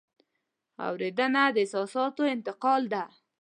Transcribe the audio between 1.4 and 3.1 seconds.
د احساساتو انتقال ده.